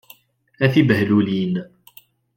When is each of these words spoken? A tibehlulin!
A 0.65 0.67
tibehlulin! 0.73 1.53